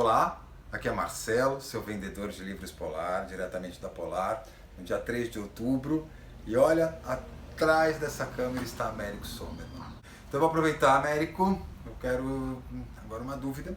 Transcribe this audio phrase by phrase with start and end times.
[0.00, 0.40] Olá,
[0.70, 4.44] aqui é Marcelo, seu vendedor de livros Polar, diretamente da Polar,
[4.78, 6.08] no dia 3 de outubro.
[6.46, 9.92] E olha, atrás dessa câmera está Américo Sommerman.
[10.28, 12.62] Então vou aproveitar, Américo, eu quero
[13.04, 13.76] agora uma dúvida.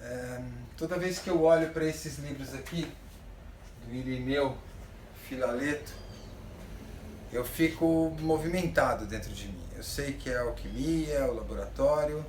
[0.00, 0.42] É,
[0.78, 2.90] toda vez que eu olho para esses livros aqui,
[3.84, 4.56] do Irineu
[5.28, 5.92] Filaleto,
[7.30, 9.68] eu fico movimentado dentro de mim.
[9.76, 12.24] Eu sei que é a alquimia, o laboratório,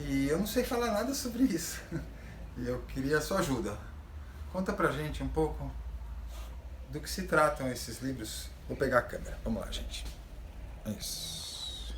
[0.00, 1.80] e eu não sei falar nada sobre isso.
[2.54, 3.78] E eu queria a sua ajuda.
[4.52, 5.72] Conta pra gente um pouco
[6.90, 8.50] do que se tratam esses livros.
[8.68, 9.38] Vou pegar a câmera.
[9.42, 10.04] Vamos lá, gente.
[10.98, 11.94] Isso.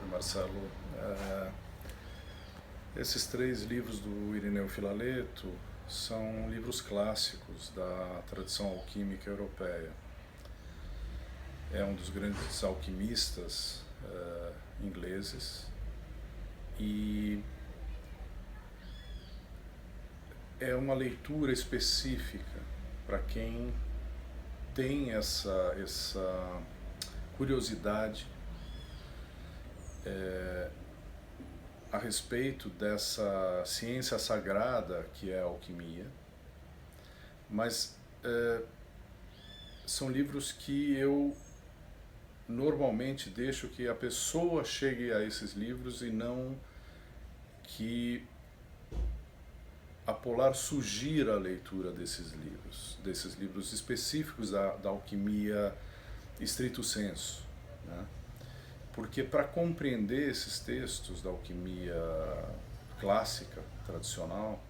[0.00, 0.70] Oi, Marcelo.
[0.96, 1.50] É,
[2.96, 5.52] esses três livros do Irineu Filaleto
[5.86, 9.90] são livros clássicos da tradição alquímica europeia.
[11.70, 15.66] É um dos grandes alquimistas uh, ingleses.
[16.78, 17.42] E
[20.58, 22.60] é uma leitura específica
[23.06, 23.72] para quem
[24.74, 26.62] tem essa, essa
[27.36, 28.26] curiosidade
[30.06, 30.70] é,
[31.90, 36.06] a respeito dessa ciência sagrada que é a alquimia,
[37.50, 38.62] mas é,
[39.84, 41.36] são livros que eu
[42.52, 46.56] normalmente deixo que a pessoa chegue a esses livros e não
[47.64, 48.24] que
[50.06, 55.74] a Polar sugira a leitura desses livros, desses livros específicos da, da alquimia
[56.40, 57.46] estrito senso.
[57.86, 58.06] Né?
[58.92, 61.94] Porque para compreender esses textos da alquimia
[63.00, 64.62] clássica, tradicional,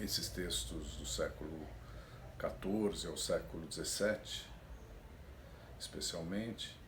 [0.00, 1.66] esses textos do século
[2.40, 4.51] XIV ao século XVII,
[5.82, 6.78] especialmente,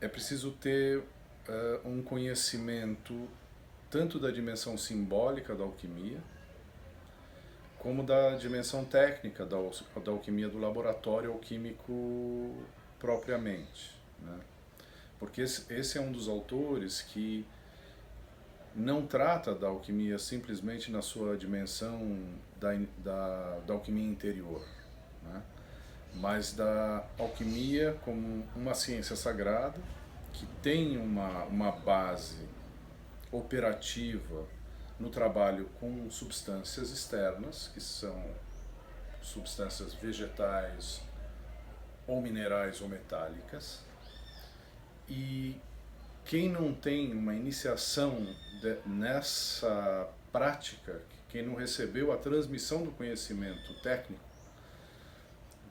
[0.00, 3.28] é preciso ter uh, um conhecimento
[3.88, 6.18] tanto da dimensão simbólica da alquimia,
[7.78, 9.56] como da dimensão técnica da,
[10.04, 12.56] da alquimia do laboratório alquímico
[12.98, 13.96] propriamente.
[14.20, 14.40] Né?
[15.20, 17.46] Porque esse, esse é um dos autores que
[18.74, 22.28] não trata da alquimia simplesmente na sua dimensão
[22.60, 24.66] da, da, da alquimia interior.
[25.22, 25.42] Né?
[26.18, 29.78] Mas da alquimia como uma ciência sagrada
[30.32, 32.46] que tem uma, uma base
[33.30, 34.46] operativa
[34.98, 38.20] no trabalho com substâncias externas, que são
[39.22, 41.00] substâncias vegetais
[42.06, 43.80] ou minerais ou metálicas.
[45.08, 45.56] E
[46.24, 48.26] quem não tem uma iniciação
[48.60, 54.27] de, nessa prática, quem não recebeu a transmissão do conhecimento técnico,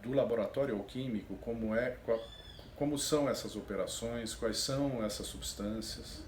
[0.01, 1.97] do laboratório alquímico, como é,
[2.75, 6.23] como são essas operações, quais são essas substâncias.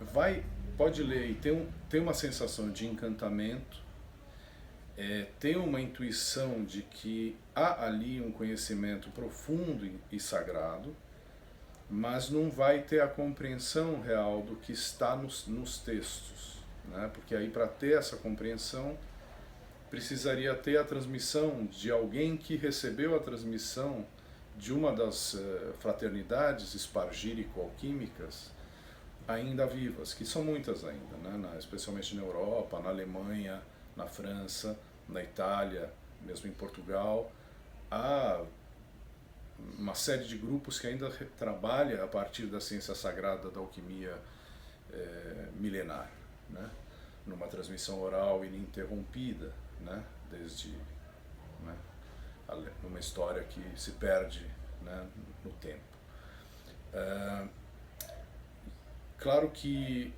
[0.00, 0.44] Vai,
[0.76, 3.82] pode ler e ter, um, ter uma sensação de encantamento,
[4.96, 10.94] é, ter uma intuição de que há ali um conhecimento profundo e sagrado,
[11.90, 16.58] mas não vai ter a compreensão real do que está nos, nos textos.
[16.88, 17.10] Né?
[17.12, 18.96] Porque aí, para ter essa compreensão,
[19.94, 24.04] precisaria ter a transmissão de alguém que recebeu a transmissão
[24.58, 28.50] de uma das uh, fraternidades espargírico-alquímicas
[29.28, 31.36] ainda vivas, que são muitas ainda, né?
[31.36, 33.62] na, especialmente na Europa, na Alemanha,
[33.94, 34.76] na França,
[35.08, 35.88] na Itália,
[36.22, 37.30] mesmo em Portugal.
[37.88, 38.42] Há
[39.78, 44.18] uma série de grupos que ainda trabalha a partir da ciência sagrada da alquimia
[44.92, 46.10] eh, milenar,
[46.50, 46.68] né?
[47.24, 50.02] numa transmissão oral ininterrompida né?
[50.30, 50.70] desde
[51.62, 51.74] né?
[52.82, 54.46] uma história que se perde
[54.82, 55.06] né?
[55.44, 55.82] no tempo.
[56.92, 57.48] É,
[59.18, 60.12] claro que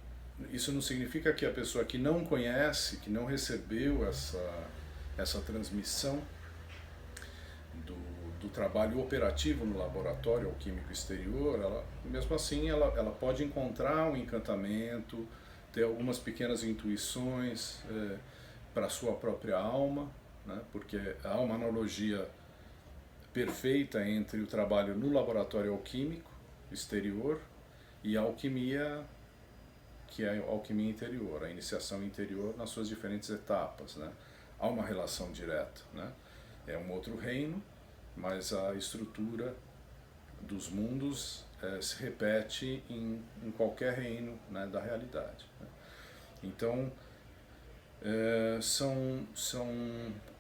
[0.53, 4.69] isso não significa que a pessoa que não conhece, que não recebeu essa,
[5.17, 6.23] essa transmissão
[7.87, 7.97] do,
[8.41, 14.17] do trabalho operativo no laboratório alquímico exterior, ela, mesmo assim ela, ela pode encontrar um
[14.17, 15.27] encantamento,
[15.73, 17.81] ter algumas pequenas intuições.
[17.91, 18.17] É,
[18.77, 20.07] para a sua própria alma,
[20.45, 20.61] né?
[20.71, 22.29] porque há uma analogia
[23.33, 26.31] perfeita entre o trabalho no laboratório alquímico
[26.71, 27.41] exterior
[28.05, 29.03] e a alquimia
[30.09, 34.13] que é a alquimia interior, a iniciação interior nas suas diferentes etapas, né?
[34.61, 36.13] Há uma relação direta, né?
[36.67, 37.63] É um outro reino,
[38.15, 39.57] mas a estrutura
[40.43, 45.47] dos mundos é, se repete em, em qualquer reino né, da realidade.
[45.61, 45.67] Né?
[46.43, 46.93] Então,
[48.03, 49.69] é, são, são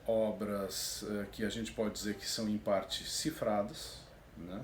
[0.06, 3.98] obras é, que a gente pode dizer que são em parte cifradas,
[4.36, 4.62] né?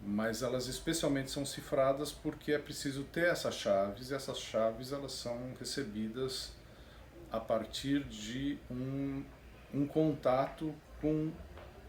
[0.00, 5.12] mas elas especialmente são cifradas porque é preciso ter essas chaves e essas chaves elas
[5.12, 6.52] são recebidas
[7.32, 9.24] a partir de um,
[9.72, 11.32] um contato com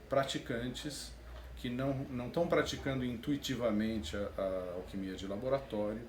[0.10, 1.14] praticantes
[1.58, 6.02] que não, não estão praticando intuitivamente a, a alquimia de laboratório,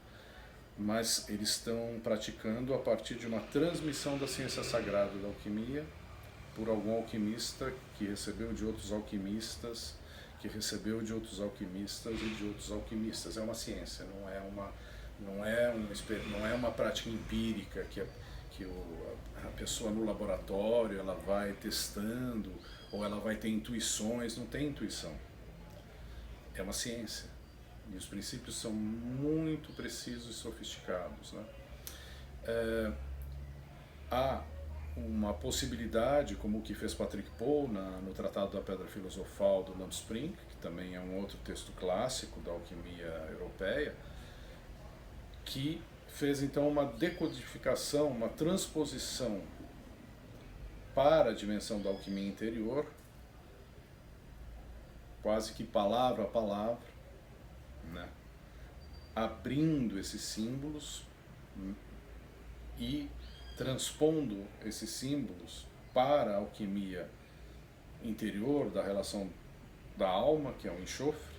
[0.78, 5.84] mas eles estão praticando a partir de uma transmissão da ciência sagrada da alquimia
[6.55, 9.94] por algum alquimista que recebeu de outros alquimistas,
[10.40, 13.37] que recebeu de outros alquimistas e de outros alquimistas.
[13.37, 14.73] É uma ciência, não é uma
[15.19, 18.06] não é um, não é uma prática empírica que a,
[18.50, 22.52] que o, a pessoa no laboratório ela vai testando
[22.93, 25.14] ou ela vai ter intuições, não tem intuição.
[26.55, 27.35] É uma ciência.
[27.92, 31.32] E os princípios são muito precisos e sofisticados.
[31.32, 31.44] Né?
[32.44, 32.92] É,
[34.10, 34.42] há
[34.96, 39.78] uma possibilidade, como o que fez Patrick Poe na, no Tratado da Pedra Filosofal do
[39.78, 43.94] Lampspring, que também é um outro texto clássico da alquimia europeia,
[45.44, 49.42] que fez então uma decodificação, uma transposição
[50.94, 52.86] para a dimensão da alquimia interior,
[55.22, 56.95] quase que palavra a palavra,
[57.92, 58.08] né?
[59.14, 61.04] abrindo esses símbolos
[62.78, 63.08] e
[63.56, 67.08] transpondo esses símbolos para a alquimia
[68.02, 69.30] interior da relação
[69.96, 71.34] da alma, que é o enxofre,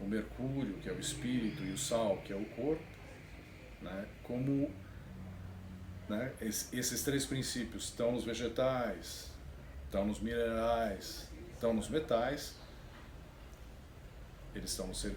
[0.00, 2.84] o mercúrio, que é o espírito, e o sal, que é o corpo,
[3.80, 4.06] né?
[4.22, 4.70] como
[6.08, 9.30] né, esses três princípios estão nos vegetais,
[9.84, 12.56] estão nos minerais, estão nos metais,
[14.54, 15.16] eles estão nos seres,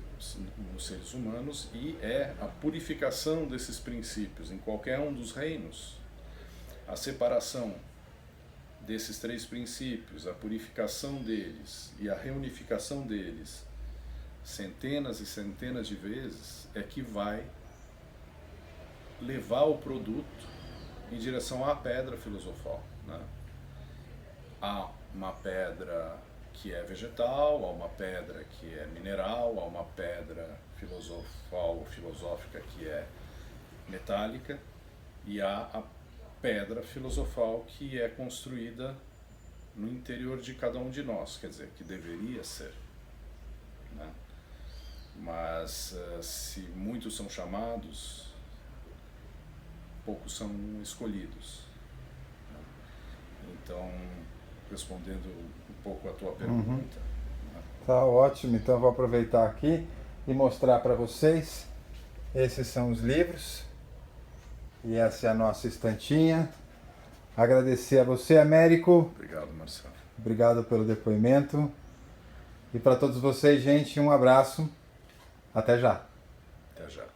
[0.73, 5.97] nos seres humanos e é a purificação desses princípios em qualquer um dos reinos
[6.87, 7.75] a separação
[8.81, 13.65] desses três princípios, a purificação deles e a reunificação deles
[14.43, 17.43] centenas e centenas de vezes é que vai
[19.19, 20.47] levar o produto
[21.11, 22.83] em direção à pedra filosofal.
[23.07, 23.19] Né?
[24.61, 26.15] Há uma pedra
[26.61, 32.59] que é vegetal, há uma pedra que é mineral, há uma pedra filosofal ou filosófica
[32.61, 33.07] que é
[33.87, 34.59] metálica
[35.25, 35.83] e há a
[36.41, 38.95] pedra filosofal que é construída
[39.75, 42.73] no interior de cada um de nós, quer dizer, que deveria ser.
[43.93, 44.09] Né?
[45.17, 48.27] Mas uh, se muitos são chamados,
[50.05, 50.49] poucos são
[50.81, 51.61] escolhidos.
[52.51, 52.59] Né?
[53.53, 53.91] Então,
[54.71, 55.25] respondendo
[55.69, 56.69] um pouco a tua pergunta.
[56.69, 56.83] Uhum.
[57.85, 59.87] Tá ótimo, então vou aproveitar aqui
[60.27, 61.67] e mostrar para vocês.
[62.33, 63.63] Esses são os livros.
[64.83, 66.49] E essa é a nossa estantinha.
[67.35, 69.11] Agradecer a você, Américo.
[69.15, 69.93] Obrigado, Marcelo.
[70.17, 71.71] Obrigado pelo depoimento.
[72.73, 74.69] E para todos vocês, gente, um abraço.
[75.53, 76.01] Até já.
[76.75, 77.14] Até já.